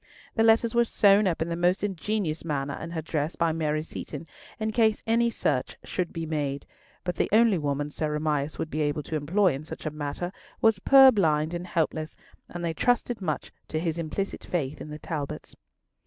[0.33, 3.83] The letters were sewn up in the most ingenious manner in her dress by Mary
[3.83, 4.25] Seaton,
[4.59, 6.65] in case any search should be made;
[7.03, 10.31] but the only woman Sir Amias would be able to employ in such a matter
[10.59, 12.15] was purblind and helpless,
[12.49, 15.55] and they trusted much to his implicit faith in the Talbots.